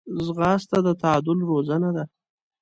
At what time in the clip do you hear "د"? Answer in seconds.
0.85-0.87